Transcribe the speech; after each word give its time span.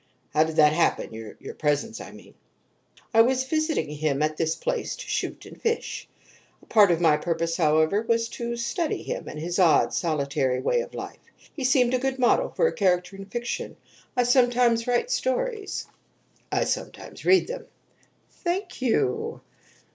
"How 0.33 0.43
did 0.45 0.55
that 0.55 0.73
happen 0.73 1.13
your 1.13 1.53
presence, 1.53 2.01
I 2.01 2.09
mean?" 2.11 2.33
"I 3.13 3.21
was 3.21 3.43
visiting 3.43 3.87
him 3.91 4.23
at 4.23 4.35
this 4.35 4.55
place 4.55 4.95
to 4.95 5.07
shoot 5.07 5.45
and 5.45 5.61
fish. 5.61 6.07
A 6.63 6.65
part 6.65 6.89
of 6.89 6.99
my 6.99 7.17
purpose, 7.17 7.57
however, 7.57 8.01
was 8.01 8.27
to 8.29 8.57
study 8.57 9.03
him, 9.03 9.27
and 9.27 9.37
his 9.39 9.59
odd, 9.59 9.93
solitary 9.93 10.59
way 10.59 10.81
of 10.81 10.95
life. 10.95 11.19
He 11.53 11.63
seemed 11.63 11.93
a 11.93 11.99
good 11.99 12.17
model 12.17 12.49
for 12.49 12.65
a 12.65 12.73
character 12.73 13.15
in 13.15 13.25
fiction. 13.27 13.77
I 14.17 14.23
sometimes 14.23 14.87
write 14.87 15.11
stories." 15.11 15.85
"I 16.51 16.63
sometimes 16.63 17.23
read 17.23 17.45
them." 17.45 17.67
"Thank 18.43 18.81
you." 18.81 19.41